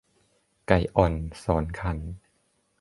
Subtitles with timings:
[0.67, 1.13] ไก่อ่อน
[1.43, 1.97] สอนขัน